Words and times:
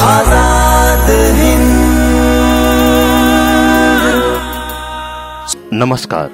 आज़ाद 0.00 1.08
हिंद। 1.36 1.62
नमस्कार। 5.72 6.30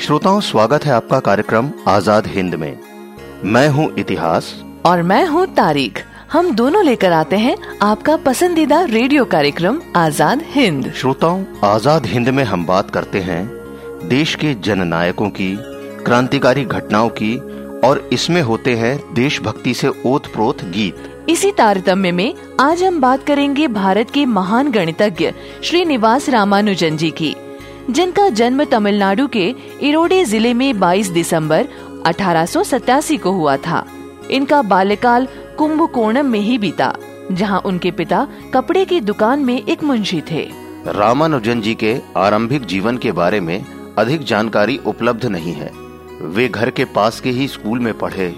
श्रोताओं 0.00 0.40
स्वागत 0.40 0.84
है 0.84 0.92
आपका 0.92 1.20
कार्यक्रम 1.20 1.70
आज़ाद 1.88 2.26
हिंद 2.26 2.54
में। 2.54 2.76
मैं 3.44 3.68
हूँ 3.68 3.88
इतिहास। 3.98 4.52
और 4.86 5.02
मैं 5.02 5.24
हूँ 5.26 5.46
तारीख। 5.54 6.02
हम 6.32 6.54
दोनों 6.54 6.84
लेकर 6.84 7.12
आते 7.12 7.36
हैं 7.36 7.56
आपका 7.82 8.16
पसंदीदा 8.16 8.82
रेडियो 8.82 9.24
कार्यक्रम 9.24 9.80
आज़ाद 9.96 10.42
हिंद। 10.46 10.92
श्रोताओं 10.92 11.44
आज़ाद 11.64 12.06
हिंद 12.06 12.28
में 12.28 12.44
हम 12.44 12.66
बात 12.66 12.90
करते 12.90 13.20
हैं 13.20 13.46
देश 14.08 14.34
के 14.34 14.54
जननायकों 14.54 15.30
की 15.30 15.54
क्रांतिकारी 16.04 16.64
घटनाओं 16.64 17.08
की 17.12 17.36
और 17.86 18.08
इसमें 18.12 18.42
होते 18.42 18.76
हैं 18.76 18.96
देशभक्ति 19.14 19.74
से 19.74 19.88
ओत 20.06 20.26
प्रोत 20.26 20.64
गीत। 20.70 21.10
इसी 21.28 21.50
तारतम्य 21.52 22.10
में 22.12 22.34
आज 22.60 22.82
हम 22.82 23.00
बात 23.00 23.22
करेंगे 23.26 23.66
भारत 23.68 24.10
के 24.10 24.24
महान 24.26 24.70
गणितज्ञ 24.70 25.30
श्रीनिवास 25.62 26.28
रामानुजन 26.28 26.96
जी 26.96 27.10
की, 27.10 27.34
जिनका 27.90 28.28
जन्म 28.30 28.64
तमिलनाडु 28.64 29.26
के 29.26 29.54
इरोडे 29.82 30.24
ज़िले 30.24 30.52
में 30.54 30.80
22 30.80 31.10
दिसंबर 31.10 31.68
1887 32.06 33.16
को 33.16 33.32
हुआ 33.32 33.56
था। 33.56 33.84
इनका 34.30 34.60
बाल्यकाल 34.62 35.28
कुंभकोणम 35.58 36.26
में 36.26 36.38
ही 36.40 36.58
बीता, 36.58 36.92
जहाँ 37.32 37.60
उनके 37.60 37.90
पिता 37.90 38.26
कपड़े 38.54 38.84
की 38.84 39.00
दुकान 39.00 39.44
में 39.44 39.56
एक 39.56 39.84
मुंशी 39.84 40.20
थे। 40.30 40.48
रामानुजन 40.88 41.60
जी 41.60 41.74
के 41.74 41.96
आरंभिक 42.16 42.64
जीवन 42.66 42.98
के 42.98 43.12
बारे 43.12 43.40
में 43.40 43.58
अधिक 43.98 44.24
जानकारी 44.24 44.80
उपलब्ध 44.86 45.26
नहीं 45.26 45.52
है। 45.52 45.72
वे 46.20 46.48
घर 46.48 46.70
के 46.70 46.84
पास 46.84 47.20
के 47.20 47.30
ही 47.30 47.48
स्कूल 47.48 47.78
में 47.78 47.92
पढ़े। 47.98 48.34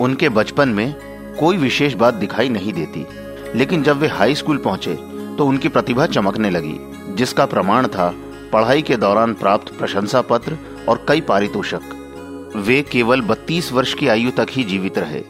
उनके 0.00 0.28
बचपन 0.28 0.68
में 0.68 0.94
कोई 1.40 1.56
विशेष 1.56 1.94
बात 1.94 2.14
दिखाई 2.14 2.48
नहीं 2.48 2.72
देती। 2.72 3.06
लेकिन 3.54 3.82
जब 3.82 3.98
वे 3.98 4.08
हाई 4.08 4.34
स्कूल 4.34 4.56
पहुँचे 4.56 4.94
तो 5.36 5.46
उनकी 5.46 5.68
प्रतिभा 5.68 6.06
चमकने 6.06 6.50
लगी, 6.50 6.76
जिसका 7.14 7.46
प्रमाण 7.46 7.86
था 7.86 8.14
पढ़ाई 8.52 8.82
के 8.82 8.96
दौरान 8.96 9.34
प्राप्त 9.34 9.78
प्रशंसा 9.78 10.20
पत्र 10.20 10.56
और 10.88 11.04
कई 11.08 11.20
पारितोषक। 11.20 12.52
वे 12.56 12.82
केवल 12.82 13.20
32 13.20 13.72
वर्ष 13.72 13.94
की 13.94 14.08
आयु 14.08 14.30
तक 14.30 14.46
ही 14.50 14.64
जीवित 14.64 14.98
रहे। 14.98 15.22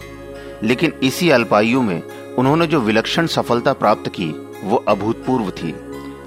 लेकिन 0.63 0.93
इसी 1.03 1.31
अल्पायु 1.31 1.83
में 1.83 2.03
उन्होंने 2.39 2.67
जो 2.67 2.81
विलक्षण 2.81 3.27
सफलता 3.27 3.73
प्राप्त 3.73 4.09
की, 4.09 4.35
वो 4.65 4.77
अभूतपूर्व 4.77 5.51
थी। 5.51 5.75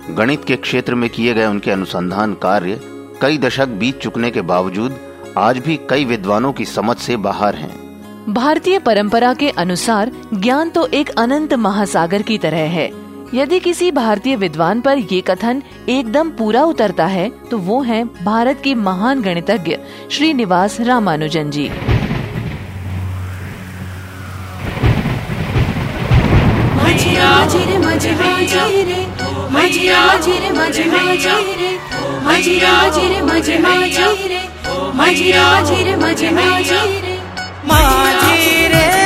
गणित 0.10 0.44
के 0.46 0.56
क्षेत्र 0.56 0.96
में 0.96 1.10
किए 1.10 1.34
गए 1.34 1.46
उनके 1.46 1.72
अनुसंधान 1.72 2.34
कार्य 2.34 2.80
कई 3.22 3.38
दशक 3.38 3.68
बीत 3.68 4.00
चुकने 4.00 4.32
के 4.32 4.42
बावजूद 4.42 4.98
आज 5.38 5.58
भी 5.58 5.80
कई 5.90 6.06
विद्वानों 6.06 6.54
की 6.54 6.66
समझ 6.66 6.98
से 6.98 7.18
बाहर 7.18 7.56
हैं। 7.56 7.85
भारतीय 8.30 8.78
परंपरा 8.80 9.34
के 9.34 9.50
अनुसार 9.50 10.12
ज्ञान 10.34 10.70
तो 10.70 10.86
एक 10.94 11.10
अनंत 11.20 11.54
महासागर 11.54 12.22
की 12.22 12.38
तरह 12.38 12.70
है 12.70 12.90
यदि 13.34 13.60
किसी 13.60 13.90
भारतीय 13.92 14.36
विद्वान 14.36 14.82
पर 14.82 14.98
ये 14.98 15.20
कथन 15.22 15.62
एकदम 15.90 16.30
पूरा 16.30 16.64
उतरता 16.64 17.06
है 17.08 17.30
तो 17.50 17.58
वो 17.58 17.82
हैं 17.82 18.06
भारत 18.24 18.62
के 18.64 18.74
महान 18.76 19.22
गणितज्ञ 19.22 19.78
श्रीनिवास 20.12 20.80
रामानुजन 20.82 21.52
जी 21.52 21.70
मजिया 34.98 35.56
माझी 37.68 38.68
रे 38.74 39.05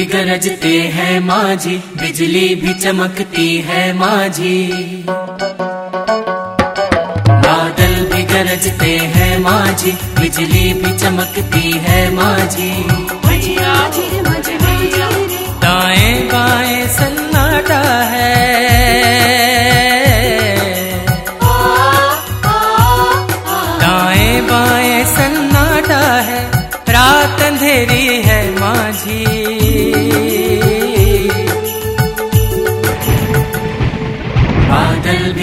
भी 0.00 0.06
गरजते 0.06 0.68
हैं 0.92 1.18
माँ 1.20 1.54
जी 1.54 1.76
बिजली 2.00 2.54
भी 2.54 2.72
चमकती 2.74 3.48
है 3.66 3.82
माँ 3.92 4.28
जी 4.28 4.52
बादल 7.44 7.94
भी 8.12 8.22
गरजते 8.32 8.96
हैं 9.16 9.38
माँ 9.38 9.66
जी 9.74 9.92
बिजली 10.20 10.72
भी 10.80 10.96
चमकती 10.98 11.72
है 11.86 12.00
माँ 12.14 12.38
जी। 12.56 12.70
दाएँ 15.64 16.14
बाएँ 16.32 16.86
सन्नाटा 16.96 17.82
है। 18.14 19.49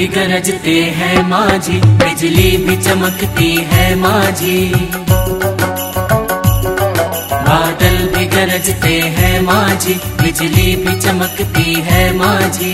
भी 0.07 0.13
गरजते 0.16 0.73
हैं 0.97 1.22
जी 1.66 1.79
बिजली 2.00 2.50
भी 2.66 2.75
चमकती 2.84 3.50
है 3.72 3.95
माँ 4.00 4.31
जी 4.40 4.59
बादल 7.47 7.97
भी 8.16 8.25
गरजते 8.35 8.94
हैं 9.18 9.41
जी 9.84 9.94
बिजली 10.22 10.75
भी 10.85 10.95
चमकती 11.01 11.73
है 11.90 12.03
माँ 12.18 12.40
जी 12.59 12.73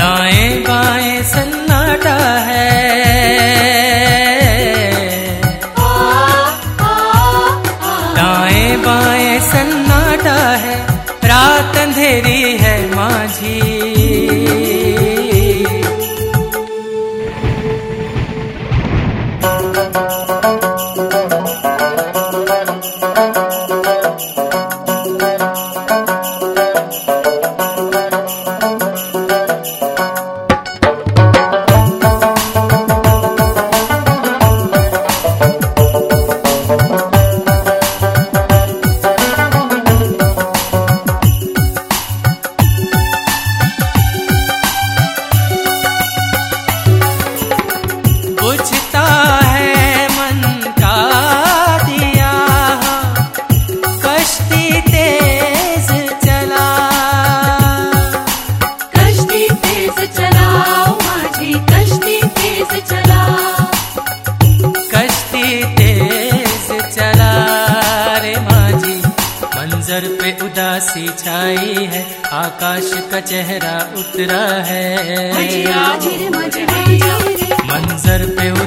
दाएँ 0.00 0.48
बाएँ 0.68 1.22
सन्नाटा 1.32 2.18
है। 2.48 2.89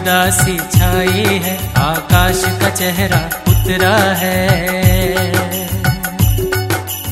उदासी 0.03 0.55
छाई 0.71 1.21
है 1.43 1.51
आकाश 1.79 2.39
का 2.61 2.69
चेहरा 2.79 3.19
उतरा 3.51 3.91
है। 4.21 4.39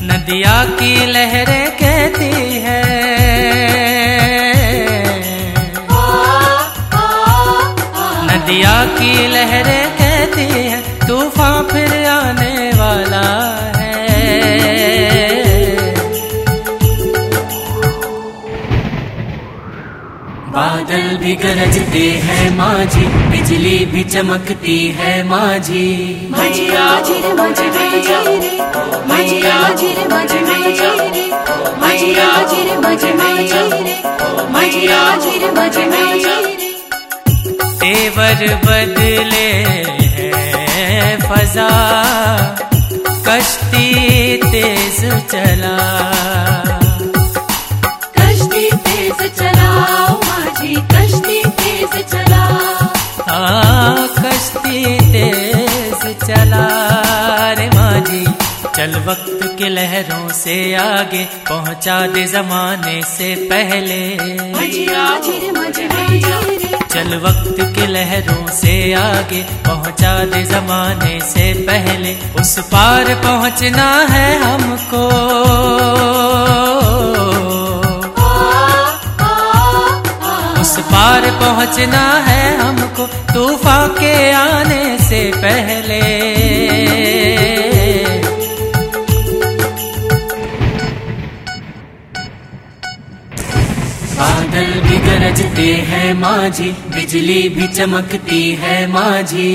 नदिया 0.08 0.56
की 0.80 0.90
लहरें 1.12 1.70
कहती 1.78 2.60
है 2.64 2.82
नदिया 8.28 8.76
की 8.98 9.12
लहरें 9.34 9.81
बादल 20.92 21.16
भी 21.16 21.34
गरजते 21.34 22.08
हैं 22.22 22.56
माझी 22.56 23.00
बिजली 23.00 23.84
भी 23.84 24.04
चमकती 24.04 24.78
है 24.98 25.22
माझी। 25.22 25.88
रे। 36.60 36.72
तेवर 37.78 38.54
बदले 38.66 39.50
है 40.60 41.16
फजा 41.16 41.70
कश्ती 43.28 43.86
तेज 44.36 45.00
चला। 45.30 46.11
तेज 54.84 56.02
चला 56.26 56.66
रे 57.58 57.66
माझी 57.68 58.24
चल 58.76 58.92
वक्त 59.06 59.40
के 59.58 59.68
लहरों 59.68 60.28
से 60.28 60.54
आगे, 60.74 61.24
पहुँचा 61.48 61.96
दे 62.06 62.24
जमाने 62.26 63.02
से 63.02 63.34
पहले। 63.50 64.00
मज 64.52 64.76
चल 66.92 67.10
वक्त 67.18 67.56
के 67.74 67.86
लहरों 67.86 68.46
से 68.52 68.72
आगे, 68.92 69.42
पहुँचा 69.66 70.12
दे 70.24 70.42
जमाने 70.42 71.20
से 71.20 71.52
पहले। 71.68 72.16
उस 72.40 72.58
पार 72.58 73.14
पहुँचना 73.14 73.88
है 74.10 74.28
हमको। 74.42 75.04
उस 80.60 80.78
पार 80.92 81.30
पहुँचना 81.40 82.04
है 82.26 82.42
हमको। 82.58 83.06
तूफ़ान 83.06 83.88
के 83.88 84.32
आने 84.32 84.71
माझी 96.32 96.70
बिजली 96.94 97.48
भी 97.48 97.66
चमकती 97.68 98.40
है 98.60 98.76
माझी। 98.92 99.50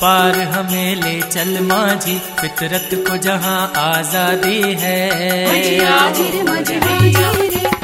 पार 0.00 0.38
हमें 0.52 0.94
ले 0.96 1.20
चल 1.22 1.58
माझी, 1.62 2.16
फितरत 2.38 2.90
को 3.06 3.16
जहाँ 3.16 3.60
आज़ादी 3.76 4.60
है। 4.80 5.00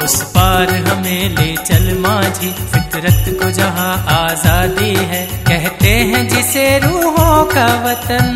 उस 0.03 0.15
पार 0.31 0.69
हमें 0.87 1.35
ले 1.35 1.55
चल 1.57 1.85
माझी, 1.99 2.49
फितरत 2.73 3.29
को 3.41 3.49
जहाँ 3.51 3.93
आज़ादी 4.15 4.93
है। 5.11 5.21
कहते 5.47 5.89
हैं 6.09 6.27
जिसे 6.27 6.65
रूहों 6.79 7.43
का 7.45 7.67
वतन। 7.83 8.35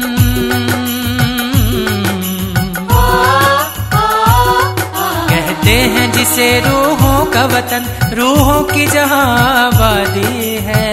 कहते 5.29 5.71
हैं 5.71 6.11
जिसे 6.11 6.47
रूहों 6.59 7.25
का 7.25 7.45
वतन, 7.47 7.89
रूहों 8.13 8.61
की 8.63 8.85
जहाँ 8.87 9.25
आबादी 9.57 10.55
है। 10.65 10.89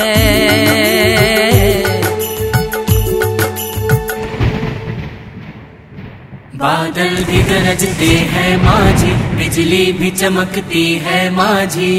बादल 6.59 7.25
भी 7.25 7.43
गरजते 7.43 8.07
हैं 8.07 8.57
माझी, 8.63 9.13
बिजली 9.37 9.93
भी 9.93 10.11
चमकती 10.11 10.83
है 10.95 11.31
माझी। 11.31 11.93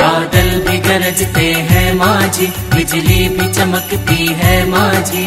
बादल 0.00 0.48
भी 0.68 0.78
गरजते 0.78 1.52
हैं 1.70 1.94
माझी, 1.94 2.46
बिजली 2.46 3.28
भी 3.28 3.52
चमकती 3.52 4.26
है 4.26 4.56
माझी। 4.70 5.26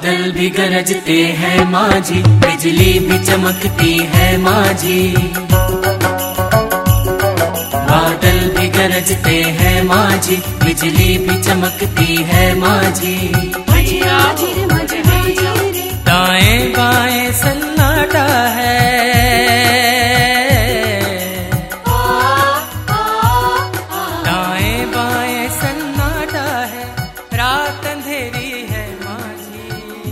बादल 0.00 0.30
भी 0.32 0.48
गरजते 0.56 1.16
हैं 1.38 1.64
माँ 1.70 1.98
जी 2.08 2.22
बिजली 2.42 2.92
भी 3.08 3.18
चमकती 3.24 3.96
है 4.12 4.28
माँ 4.44 4.72
जी 4.82 5.00
बादल 7.90 8.38
भी 8.56 8.68
गरजते 8.76 9.36
हैं 9.60 9.82
माँ 9.90 10.10
जी 10.26 10.36
बिजली 10.64 11.18
भी 11.26 11.36
चमकती 11.42 12.16
है 12.32 12.44
माँ 12.60 12.80
जी 13.00 13.14
दाएँ 16.08 16.58
बाएँ 16.78 17.30
सन्नाटा 17.42 18.26
है। 18.56 18.89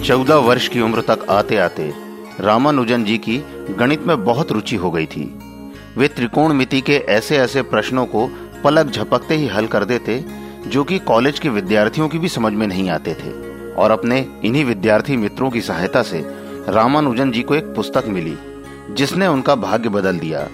चौदह 0.08 0.34
वर्ष 0.34 0.68
की 0.68 0.80
उम्र 0.80 1.00
तक 1.00 1.26
आते 1.30 1.56
आते 1.56 1.92
रामानुजन 2.40 3.04
जी 3.04 3.18
की 3.18 3.36
गणित 3.70 4.02
में 4.02 4.24
बहुत 4.24 4.52
रुचि 4.52 4.76
हो 4.76 4.90
गई 4.90 5.06
थी। 5.06 5.38
वे 5.96 6.08
त्रिकोणमिति 6.08 6.80
के 6.80 6.92
ऐसे 6.92 7.36
ऐसे 7.38 7.62
प्रश्नों 7.62 8.06
को 8.06 8.26
पलक 8.64 8.86
झपकते 8.86 9.34
ही 9.34 9.46
हल 9.46 9.66
कर 9.66 9.84
देते, 9.84 10.24
जो 10.66 10.84
कि 10.84 10.98
कॉलेज 10.98 11.38
के 11.38 11.48
विद्यार्थियों 11.48 12.08
की 12.08 12.18
भी 12.18 12.28
समझ 12.28 12.52
में 12.52 12.66
नहीं 12.66 12.90
आते 12.90 13.14
थे, 13.14 13.32
और 13.74 13.90
अपने 13.90 14.26
इन्हीं 14.44 14.64
विद्यार्थी 14.64 15.16
मित्रों 15.16 15.50
की 15.50 15.60
सहायता 15.60 16.02
से 16.02 16.24
रामानुजन 16.68 17.32
जी 17.32 17.42
को 17.42 17.54
एक 17.54 17.64
पुस्तक 17.64 18.04
मिली, 18.06 18.36
जिसने 18.90 19.26
उनका 19.26 19.54
भाग्य 19.54 19.88
बदल 19.88 20.18
दिया। 20.18 20.48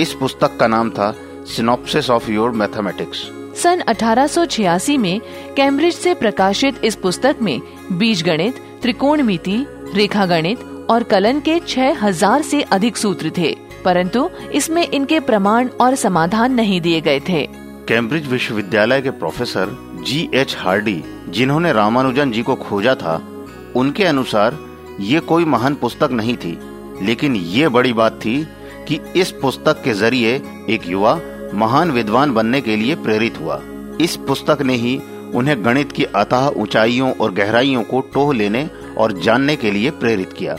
इस 0.00 0.12
पुस्तक 0.12 0.56
का 0.56 0.66
नाम 0.66 0.90
था 0.90 1.14
सिनॉप्सिस 1.56 2.10
ऑफ़ 2.10 2.30
योर 2.30 2.50
मैथमेटिक्स 2.50 3.28
सन 3.62 3.80
1886 3.80 4.98
में 4.98 5.20
कैम्ब्रिज 5.56 5.94
से 5.94 6.14
प्रकाशित 6.14 6.84
इस 6.84 6.94
पुस्तक 6.94 7.36
में 7.42 7.60
बीज 7.60 7.98
बीजगणित, 7.98 8.54
त्रिकोणमिति 8.82 9.66
रेखा 9.94 10.26
गणित 10.26 10.86
और 10.90 11.02
कलन 11.02 11.40
के 11.40 11.60
6000 11.60 12.42
से 12.42 12.62
अधिक 12.62 12.96
सूत्र 12.96 13.30
थे, 13.38 13.56
परंतु 13.84 14.30
इसमें 14.52 14.88
इनके 14.88 15.20
प्रमाण 15.20 15.68
और 15.68 15.94
समाधान 15.94 16.52
नहीं 16.52 16.80
दिए 16.80 17.00
गए 17.00 17.20
थे। 17.20 17.46
कैम्ब्रिज 17.88 18.26
विश्वविद्यालय 18.26 19.02
के 19.02 19.10
प्रोफेसर 19.10 19.76
जी 20.06 20.30
एच 20.34 20.56
हार्डी, 20.58 21.02
जिन्होंने 21.28 21.72
रामानुजन 21.72 22.32
जी 22.32 22.42
को 22.42 22.54
खोजा 22.54 22.94
था, 22.94 23.22
उनके 23.76 24.04
अनुसार 24.04 24.58
ये 25.00 25.20
कोई 25.20 25.44
महान 25.44 25.74
पुस्तक 25.74 26.08
नहीं 26.12 26.36
थी, 26.36 26.58
लेकिन 27.02 27.36
ये 27.36 27.68
बड़ी 27.68 27.92
बात 27.92 28.12
थी 28.12 28.48
कि 28.88 29.00
इस 29.16 29.30
पुस्तक 29.30 29.82
के 29.82 29.92
ज़रिए 29.92 30.42
एक 30.70 30.80
युवा 30.86 31.20
महान 31.54 31.90
विद्वान 31.90 32.34
बनने 32.34 32.60
के 32.60 32.76
लिए 32.76 32.94
प्रेरित 32.94 33.40
हुआ। 33.40 33.60
इस 34.00 34.16
पुस्तक 34.16 34.62
ने 34.62 34.74
ही 34.74 35.00
उन्हें 35.34 35.64
गणित 35.64 35.92
की 35.92 36.04
अतः 36.04 36.48
ऊंचाइयों 36.56 37.12
और 37.12 37.32
गहराइयों 37.32 37.82
को 37.82 38.00
टोह 38.00 38.34
लेने 38.34 38.68
और 38.98 39.12
जानने 39.12 39.56
के 39.56 39.70
लिए 39.70 39.90
प्रेरित 39.90 40.32
किया। 40.32 40.56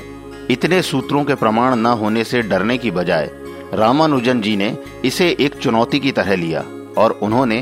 इतने 0.51 0.81
सूत्रों 0.81 1.23
के 1.23 1.35
प्रमाण 1.35 1.75
न 1.75 1.85
होने 1.85 2.23
से 2.23 2.41
डरने 2.41 2.77
की 2.77 2.91
बजाय 2.91 3.29
रामानुजन 3.73 4.41
जी 4.41 4.55
ने 4.55 4.77
इसे 5.05 5.29
एक 5.39 5.55
चुनौती 5.55 5.99
की 5.99 6.11
तरह 6.11 6.35
लिया 6.35 6.63
और 6.97 7.11
उन्होंने 7.11 7.57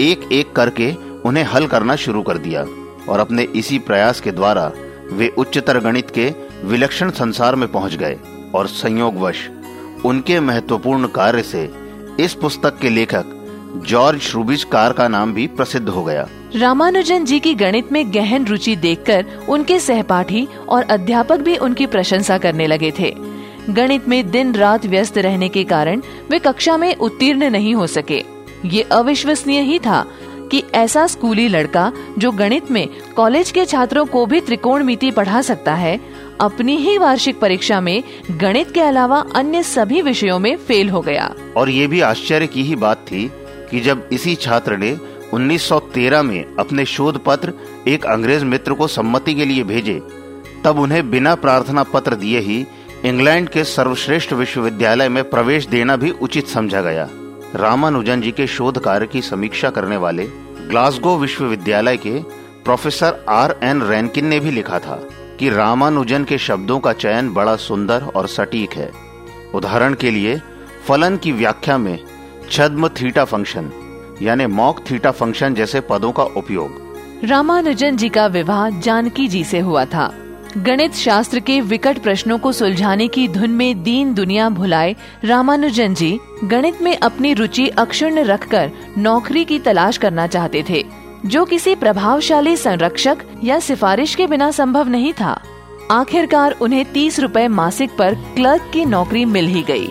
एक 0.00 0.28
एक 0.32 0.52
करके 0.52 0.92
उन्हें 1.24 1.44
हल 1.44 1.66
करना 1.66 1.96
शुरू 1.96 2.22
कर 2.22 2.38
दिया 2.38 2.64
और 3.08 3.20
अपने 3.20 3.42
इसी 3.42 3.78
प्रयास 3.78 4.20
के 4.20 4.30
द्वारा 4.30 4.70
वे 5.12 5.28
उच्चतर 5.38 5.78
गणित 5.80 6.10
के 6.10 6.32
विलक्षण 6.64 7.10
संसार 7.10 7.54
में 7.54 7.70
पहुँच 7.72 7.94
गए 7.94 8.16
और 8.54 8.66
संयोगवश 8.66 9.48
उनके 10.04 10.40
महत्वपूर्ण 10.40 11.06
कार्य 11.06 11.42
से 11.42 11.70
इस 12.20 12.34
पुस्तक 12.34 12.78
के 12.78 12.88
लेखक 12.88 13.38
जॉर्ज 13.88 14.20
श्रूबिज 14.20 14.64
कार 14.64 14.92
का 14.92 15.06
नाम 15.08 15.32
भी 15.34 15.46
प्रसिद्ध 15.46 15.88
हो 15.88 16.02
गया। 16.04 16.26
रामानुजन 16.56 17.24
जी 17.24 17.38
की 17.40 17.54
गणित 17.54 17.92
में 17.92 18.12
गहन 18.14 18.44
रुचि 18.46 18.76
देखकर 18.76 19.24
उनके 19.48 19.78
सहपाठी 19.80 20.46
और 20.68 20.82
अध्यापक 20.82 21.40
भी 21.40 21.56
उनकी 21.56 21.86
प्रशंसा 21.86 22.38
करने 22.38 22.66
लगे 22.66 22.92
थे। 22.98 23.14
गणित 23.70 24.08
में 24.08 24.30
दिन 24.30 24.54
रात 24.54 24.86
व्यस्त 24.86 25.18
रहने 25.18 25.48
के 25.48 25.64
कारण 25.64 26.02
वे 26.30 26.38
कक्षा 26.38 26.76
में 26.76 26.94
उत्तीर्ण 26.96 27.50
नहीं 27.50 27.74
हो 27.74 27.86
सके। 27.86 28.22
ये 28.64 28.82
अविश्वसनीय 28.82 29.60
ही 29.60 29.78
था 29.78 30.04
कि 30.50 30.62
ऐसा 30.74 31.06
स्कूली 31.06 31.48
लड़का 31.48 31.92
जो 32.18 32.30
गणित 32.32 32.70
में 32.70 32.88
कॉलेज 33.16 33.50
के 33.50 33.64
छात्रों 33.64 34.04
को 34.06 34.26
भी 34.26 34.40
त्रिकोणमिति 34.40 35.10
पढ़ा 35.10 35.42
सकता 35.42 35.74
है 35.74 36.00
अपनी 36.42 36.76
ही 36.76 36.98
वार्षिक 36.98 37.40
परीक्षा 37.40 37.80
में 37.80 38.02
गणित 38.30 38.70
के 38.70 38.80
अलावा 38.80 39.24
अन्य 39.34 39.62
सभी 39.62 40.02
विषयों 40.02 40.38
में 40.38 40.56
फेल 40.56 40.90
हो 40.90 41.00
गया। 41.00 41.34
और 41.56 41.70
ये 41.70 41.86
भी 41.86 42.00
आश्चर्य 42.00 42.46
की 42.46 42.62
ही 42.62 42.76
बात 42.76 42.96
थी 42.96 43.30
कि 43.70 43.80
जब 43.80 44.08
इसी 44.12 44.34
छात्र 44.34 44.76
ने 44.76 44.96
1913 45.34 46.22
में 46.22 46.44
अपने 46.58 46.84
शोध 46.84 47.24
पत्र 47.24 47.52
एक 47.88 48.06
अंग्रेज़ 48.06 48.44
मित्र 48.44 48.72
को 48.72 48.86
सम्मति 48.86 49.34
के 49.34 49.44
लिए 49.44 49.62
भेजे, 49.62 50.00
तब 50.64 50.78
उन्हें 50.78 51.10
बिना 51.10 51.34
प्रार्थना 51.34 51.82
पत्र 51.82 52.14
दिए 52.14 52.40
ही 52.40 52.66
इंग्लैंड 53.04 53.48
के 53.48 53.64
सर्वश्रेष्ठ 53.64 54.32
विश्वविद्यालय 54.32 55.08
में 55.08 55.30
प्रवेश 55.30 55.66
देना 55.66 55.96
भी 55.96 56.10
उचित 56.10 56.46
समझा 56.46 56.80
गया। 56.80 57.08
रामानुजन 57.54 58.20
जी 58.20 58.30
के 58.30 58.46
शोध 58.46 58.78
कार्य 58.78 59.06
की 59.06 59.22
समीक्षा 59.22 59.70
करने 59.70 59.96
वाले 59.96 60.26
ग्लासगो 60.68 61.16
विश्वविद्यालय 61.18 61.96
के 61.96 62.18
प्रोफेसर 62.64 63.24
आर 63.28 63.58
एन 63.62 63.82
रैनकिन 63.82 64.26
ने 64.26 64.40
भी 64.40 64.50
लिखा 64.50 64.78
था। 64.78 65.02
कि 65.38 65.50
रामानुजन 65.50 66.24
के 66.24 66.38
शब्दों 66.38 66.78
का 66.80 66.92
चयन 66.92 67.32
बड़ा 67.32 67.56
सुंदर 67.56 68.02
और 68.02 68.26
सटीक 68.26 68.72
है। 68.72 68.90
उदाहरण 69.54 69.94
के 69.94 70.10
लिए, 70.10 70.40
फलन 70.86 71.16
की 71.16 71.32
व्याख्या 71.32 71.78
में 71.78 71.98
छद्म 72.50 72.88
थीटा 72.88 73.24
फ़ंक्शन, 73.24 73.70
यानी 74.22 74.46
मॉक 74.46 74.80
थीटा 74.90 75.10
फ़ंक्शन 75.10 75.54
जैसे 75.54 75.80
पदों 75.80 76.12
का 76.12 76.22
उपयोग। 76.22 76.80
रामानुजन 77.24 77.96
जी 77.96 78.08
का 78.08 78.26
विवाह 78.26 78.68
जानकी 78.70 79.28
जी 79.28 79.44
से 79.44 79.58
हुआ 79.58 79.84
था। 79.84 80.12
गणित 80.58 80.94
शास्त्र 80.94 81.40
के 81.40 81.60
विकट 81.60 81.98
प्रश्नों 81.98 82.38
को 82.38 82.52
सुलझाने 82.52 83.06
की 83.08 83.28
धुन 83.28 83.50
में 83.50 83.82
दीन 83.82 84.14
दुनिया 84.14 84.48
भुलाए 84.48 84.96
रामानुजन 85.24 85.94
जी 85.94 86.18
गणित 86.44 86.82
में 86.82 86.96
अपनी 86.96 87.32
रुचि 87.34 87.66
अक्षुण्ण 87.68 88.24
रखकर 88.24 88.70
नौकरी 88.98 89.44
की 89.44 89.58
तलाश 89.58 89.96
करना 89.96 90.26
चाहते 90.26 90.64
थे। 90.70 90.84
जो 91.26 91.44
किसी 91.44 91.74
प्रभावशाली 91.74 92.56
संरक्षक 92.56 93.16
या 93.44 93.58
सिफारिश 93.60 94.14
के 94.14 94.26
बिना 94.26 94.50
संभव 94.50 94.88
नहीं 94.88 95.12
था 95.12 95.40
आखिरकार 95.90 96.52
उन्हें 96.52 96.84
तीस 96.92 97.20
रुपए 97.20 97.48
मासिक 97.48 97.90
पर 97.98 98.14
क्लर्क 98.14 98.70
की 98.72 98.84
नौकरी 98.84 99.24
मिल 99.24 99.46
ही 99.46 99.62
गई। 99.62 99.88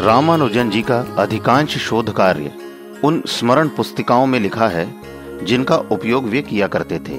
रामानुजन 0.00 0.70
जी 0.70 0.82
का 0.82 1.16
अधिकांश 1.18 1.76
शोध 1.78 2.12
कार्य 2.12 2.50
उन 3.04 3.22
स्मरण 3.26 3.68
पुस्तिकाओं 3.68 4.26
में 4.26 4.40
लिखा 4.40 4.68
है, 4.68 4.94
जिनका 5.42 5.76
उपयोग 5.76 6.24
वे 6.24 6.42
किया 6.42 6.66
करते 6.66 6.98
थे। 6.98 7.18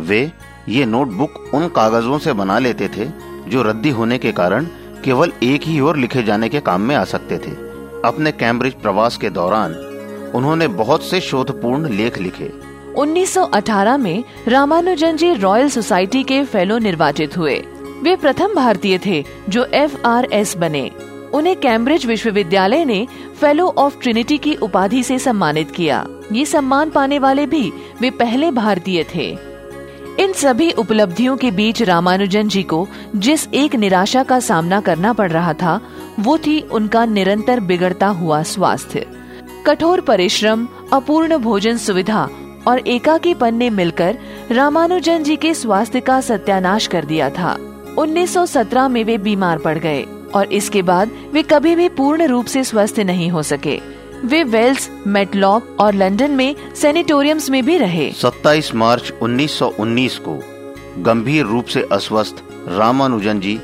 वे 0.00 0.32
ये 0.68 0.84
नोटबुक 0.84 1.50
उन 1.54 1.68
कागजों 1.68 2.18
से 2.18 2.32
बना 2.32 2.58
लेते 2.58 2.88
थे, 2.88 3.04
जो 3.50 3.62
रद्दी 3.62 3.90
होने 3.90 4.18
के 4.18 4.32
कारण 4.32 4.66
केवल 5.04 5.32
एक 5.42 5.62
ही 5.62 5.80
ओर 5.80 5.96
लिखे 5.96 6.22
जाने 6.22 6.48
के 6.48 6.60
काम 6.60 6.80
में 6.80 6.96
आ 6.96 7.04
सकते 7.04 7.38
थे। 7.38 7.50
अपने 8.04 8.32
कैम्ब्रिज 8.32 8.72
प्रवास 8.72 9.16
के 9.16 9.30
दौरान 9.30 9.74
उन्होंने 10.34 10.68
बहुत 10.68 11.02
से 11.02 11.20
शोधपूर्ण 11.20 11.88
लेख 11.88 12.18
लिखे। 12.18 12.52
1918 12.96 13.96
में 13.96 14.24
रामानुजन 14.48 15.16
जी 15.16 15.34
रॉयल 15.34 15.68
सोसाइटी 15.68 16.24
के 16.24 16.44
फेलो 16.44 16.78
निर्वाचित 16.78 17.36
हुए। 17.36 17.64
वे 18.02 18.16
प्रथम 18.16 18.54
भारतीय 18.54 18.98
थे, 19.06 19.24
जो 19.48 19.64
एफआरएस 19.64 20.56
बने। 20.56 21.13
उन्हें 21.34 21.56
कैम्ब्रिज 21.56 22.06
विश्वविद्यालय 22.06 22.84
ने 22.84 23.06
फेलो 23.40 23.66
ऑफ़ 23.78 24.00
ट्रिनिटी 24.00 24.38
की 24.38 24.54
उपाधि 24.54 25.02
से 25.02 25.18
सम्मानित 25.18 25.70
किया। 25.70 26.06
ये 26.32 26.44
सम्मान 26.46 26.90
पाने 26.90 27.18
वाले 27.18 27.46
भी 27.46 27.72
वे 28.00 28.10
पहले 28.10 28.50
भारतीय 28.50 29.06
थे। 29.14 29.38
इन 30.20 30.32
सभी 30.32 30.70
उपलब्धियों 30.70 31.36
के 31.36 31.50
बीच 31.50 31.82
रामानुजन 31.82 32.48
जी 32.48 32.62
को 32.62 32.88
जिस 33.16 33.48
एक 33.54 33.74
निराशा 33.74 34.22
का 34.22 34.40
सामना 34.40 34.80
करना 34.80 35.12
पड़ 35.12 35.30
रहा 35.30 35.52
था, 35.52 35.80
वो 36.20 36.38
थी 36.38 36.60
उनका 36.60 37.04
निरंतर 37.04 37.60
बिगड़ता 37.60 38.06
हुआ 38.06 38.42
स्वास्थ्य। 38.42 39.06
कठोर 39.66 40.00
परिश्रम, 40.00 40.68
अपूर्ण 40.92 41.38
भोजन 41.38 41.76
सुविधा 41.76 42.28
और 42.68 42.78
एकाकीपन 42.78 43.54
ने 43.54 43.70
मिलकर 43.70 44.18
रामानुजन 44.50 45.22
जी 45.22 45.36
के 45.36 45.54
स्वास्थ्य 45.54 46.00
का 46.00 46.20
सत्यानाश 46.20 46.86
कर 46.86 47.04
दिया 47.04 47.30
था। 47.30 47.58
1917 47.98 48.88
में 48.88 49.04
वे 49.04 49.18
बीमार 49.18 49.58
पड़ 49.58 49.78
गए। 49.78 50.06
और 50.34 50.52
इसके 50.52 50.82
बाद 50.82 51.10
वे 51.32 51.42
कभी 51.42 51.74
भी 51.76 51.88
पूर्ण 51.88 52.26
रूप 52.26 52.46
से 52.46 52.64
स्वस्थ 52.64 52.98
नहीं 52.98 53.30
हो 53.30 53.42
सके। 53.42 53.80
वे 54.24 54.44
वेल्स, 54.44 54.90
मेटलॉक 55.06 55.76
और 55.80 55.94
लंदन 55.94 56.30
में 56.30 56.74
सेनेटोरियम्स 56.74 57.50
में 57.50 57.64
भी 57.64 57.78
रहे। 57.78 58.12
27 58.12 58.74
मार्च 58.74 59.12
1919 59.22 60.18
को 60.18 60.40
गंभीर 60.98 61.44
रूप 61.46 61.64
से 61.64 61.82
अस्वस्थ 61.92 62.42
Ramanujan 62.68 63.40
ji 63.40 63.60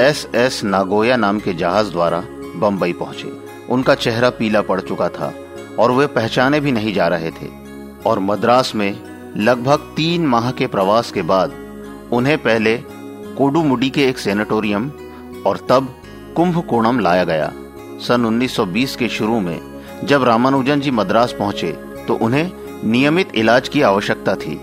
S 0.00 0.28
S 0.34 0.64
Nagoya 0.64 1.16
नाम 1.16 1.40
के 1.40 1.54
जहाज़ 1.54 1.90
द्वारा 1.92 2.24
बम्बई 2.56 2.92
पहुँचे। 2.92 3.32
उनका 3.68 3.94
चेहरा 3.94 4.30
पीला 4.30 4.62
पड़ 4.62 4.80
चुका 4.80 5.08
था 5.08 5.34
और 5.78 5.92
वे 5.92 6.06
पहचाने 6.06 6.60
भी 6.60 6.72
नहीं 6.72 6.94
जा 6.94 7.08
रहे 7.08 7.30
थे। 7.30 7.50
और 8.06 8.18
मद्रास 8.18 8.74
में 8.74 8.98
लगभग 9.36 9.78
तीन 9.96 10.26
माह 10.26 10.50
के 10.50 10.66
प्रवास 10.66 11.10
के 11.12 11.22
बाद 11.22 11.52
उन्हें 12.12 12.38
पहले 12.38 12.76
कोडुमुडी 13.38 13.90
के 13.90 14.04
एक 14.04 14.18
सेनेटोरियम 14.18 14.90
और 15.46 15.66
तब 15.68 15.97
कुंभकोणम 16.38 16.98
लाया 17.00 17.24
गया। 17.24 17.52
सन 18.00 18.24
1920 18.24 18.94
के 18.96 19.08
शुरू 19.08 19.38
में, 19.40 19.60
जब 20.04 20.22
रामानुजन 20.24 20.80
जी 20.80 20.90
मद्रास 20.90 21.32
पहुँचे 21.32 21.70
तो 22.08 22.14
उन्हें 22.14 22.50
नियमित 22.84 23.34
इलाज 23.34 23.68
की 23.68 23.80
आवश्यकता 23.82 24.34
थी। 24.34 24.54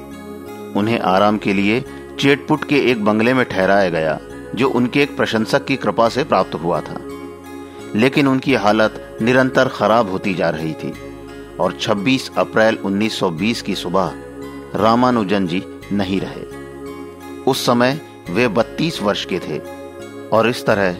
उन्हें 0.75 0.99
आराम 0.99 1.37
के 1.37 1.53
लिए 1.53 1.83
चेटपुट 2.19 2.63
के 2.63 2.77
एक 2.91 3.03
बंगले 3.05 3.33
में 3.33 3.45
ठहराया 3.45 3.89
गया, 3.89 4.19
जो 4.55 4.69
उनके 4.69 5.01
एक 5.03 5.17
प्रशंसक 5.17 5.65
की 5.65 5.75
कृपा 5.75 6.07
से 6.09 6.23
प्राप्त 6.23 6.55
हुआ 6.55 6.79
था। 6.81 6.99
लेकिन 7.95 8.27
उनकी 8.27 8.53
हालत 8.53 9.19
निरंतर 9.21 9.67
खराब 9.67 10.11
होती 10.11 10.33
जा 10.33 10.49
रही 10.49 10.73
थी, 10.73 10.93
और 11.59 11.77
26 11.81 12.29
अप्रैल 12.37 12.77
1920 12.85 13.61
की 13.61 13.75
सुबह 13.75 14.13
रामानुजन 14.75 15.47
जी 15.47 15.63
नहीं 15.91 16.21
रहे। 16.23 16.45
उस 17.43 17.65
समय 17.65 18.01
वे 18.29 18.47
32 18.47 19.01
वर्ष 19.01 19.25
के 19.25 19.39
थे, 19.39 19.59
और 20.29 20.49
इस 20.49 20.65
तरह 20.65 20.97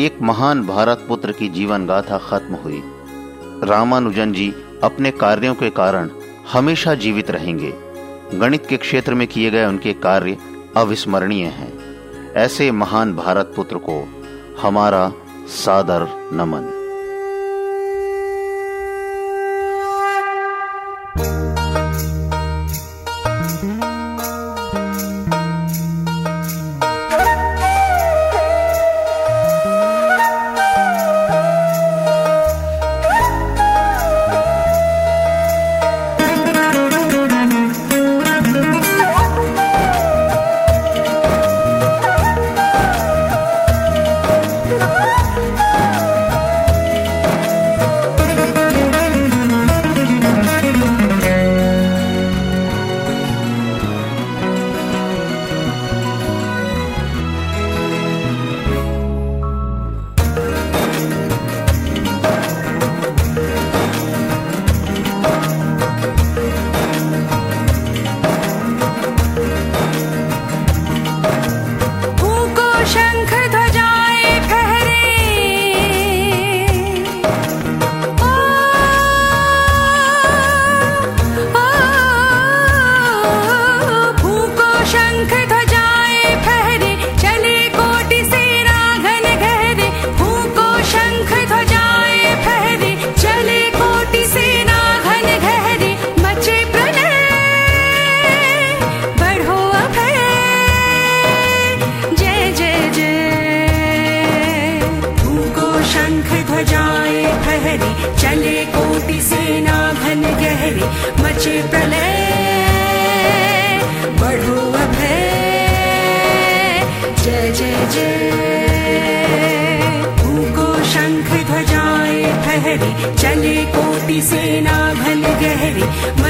एक 0.00 0.18
महान 0.22 0.66
भारत 0.66 1.04
पुत्र 1.08 1.32
की 1.32 1.48
जीवन 1.48 1.86
गाथा 1.86 2.18
खत्म 2.18 2.54
हुई। 2.54 2.82
रामानुजन 3.64 4.32
जी 4.32 4.54
अपने 4.82 5.10
कार्यों 5.10 5.54
के 5.54 5.70
कारण 5.70 6.10
हमेशा 6.52 6.94
जीवित 6.94 7.30
रहेंगे। 7.30 7.74
गणित 8.34 8.66
के 8.66 8.76
क्षेत्र 8.76 9.14
में 9.14 9.28
किए 9.28 9.50
गए 9.50 9.64
उनके 9.64 9.92
कार्य 9.92 10.36
अविस्मरणीय 10.76 11.44
हैं। 11.44 11.96
ऐसे 12.32 12.70
महान 12.70 13.16
भारत 13.16 13.52
पुत्र 13.56 13.78
को 13.78 14.08
हमारा 14.62 15.12
सादर 15.48 16.30
नमन। 16.32 16.77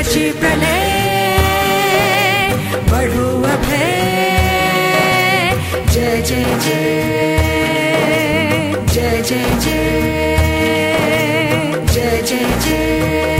पडुभय 0.08 0.14
जि 0.14 0.32
जय 5.92 6.22
जय 6.28 6.44
जय 6.64 6.82
जय 8.94 9.22
जय 9.22 9.44
जय 9.64 9.82
जय 11.94 12.22
जय 12.22 12.44
जय। 12.64 13.37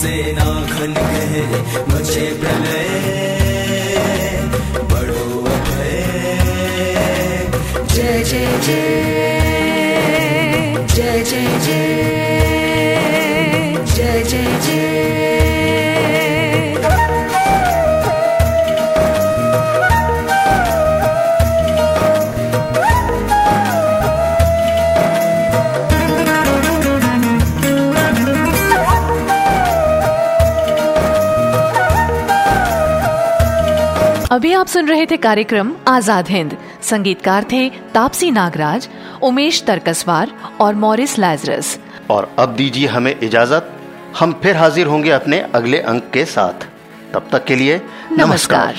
कोटि 0.00 0.08
सेना 0.08 0.44
घन 0.72 0.94
मचे 1.92 2.26
प्रलय 2.40 2.88
बड़ो 4.92 5.24
अभय 5.52 5.92
जय 7.94 8.22
जय 8.30 8.46
जय 8.66 8.80
जय 10.94 11.22
जय 11.30 11.44
जय 11.66 11.82
जय 13.94 14.22
जय 14.22 14.58
जय। 14.66 15.19
अभी 34.30 34.52
आप 34.54 34.66
सुन 34.66 34.88
रहे 34.88 35.04
थे 35.06 35.16
कार्यक्रम 35.16 35.72
आज़ाद 35.88 36.28
हिंद। 36.28 36.56
संगीतकार 36.82 37.44
थे 37.52 37.68
तापसी 37.94 38.30
नागराज 38.30 38.88
उमेश 39.22 39.62
तरकसवार 39.66 40.32
और 40.60 40.74
मॉरिस 40.74 41.18
लाजरस। 41.18 41.78
और 42.10 42.30
अब 42.38 42.54
दीजिए 42.56 42.86
हमें 42.88 43.14
इजाज़त। 43.20 43.72
हम 44.18 44.32
फिर 44.42 44.56
हाजिर 44.56 44.86
होंगे 44.86 45.10
अपने 45.10 45.40
अगले 45.54 45.80
अंक 45.84 46.10
के 46.12 46.24
साथ। 46.26 46.66
तब 47.14 47.28
तक 47.32 47.44
के 47.44 47.56
लिए 47.56 47.80
नमस्कार, 48.12 48.74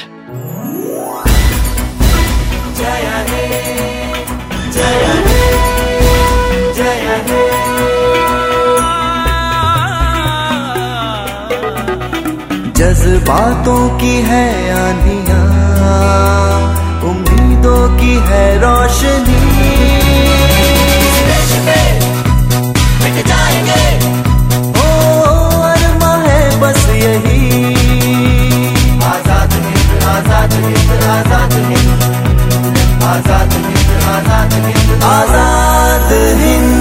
नमस्कार। 4.75 5.40
जज्बातों 12.81 13.81
की 13.97 14.13
है 14.27 14.45
आंधिया 14.75 15.41
उम्मीदों 17.09 17.81
की 17.97 18.13
है 18.29 18.45
रोशनी। 18.61 19.41
है 26.25 26.41
बस 26.61 26.81
यही। 26.95 27.39
आज़ाद 29.11 29.53
आज़ाद 30.15 30.53
आज़ाद 31.11 31.53
हिंद। 31.69 32.03
आज़ाद 33.13 33.53
हिंद 33.53 33.89
आज़ाद 34.09 34.53
हिंद। 34.65 35.03
आज़ाद 35.13 36.13
हिंद। 36.41 36.80